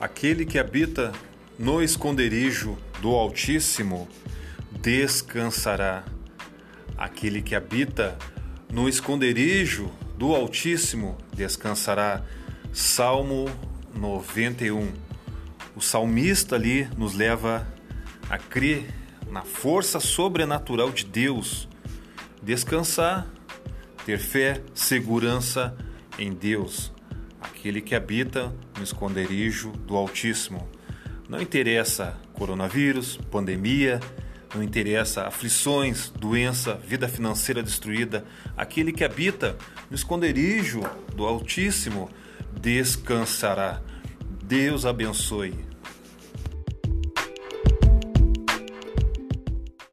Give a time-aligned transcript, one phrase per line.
[0.00, 1.12] Aquele que habita
[1.58, 4.08] no esconderijo do Altíssimo
[4.80, 6.04] descansará.
[6.96, 8.18] Aquele que habita
[8.72, 12.22] no esconderijo do Altíssimo descansará.
[12.72, 13.46] Salmo
[13.94, 14.92] 91.
[15.76, 17.66] O salmista ali nos leva
[18.28, 18.86] a crer
[19.30, 21.68] na força sobrenatural de Deus,
[22.42, 23.26] descansar,
[24.06, 25.76] ter fé, segurança
[26.18, 26.92] em Deus,
[27.64, 30.68] aquele que habita no esconderijo do Altíssimo.
[31.26, 34.00] Não interessa coronavírus, pandemia,
[34.54, 38.22] não interessa aflições, doença, vida financeira destruída,
[38.54, 39.56] aquele que habita
[39.88, 40.82] no esconderijo
[41.16, 42.10] do Altíssimo
[42.60, 43.80] descansará.
[44.42, 45.73] Deus abençoe.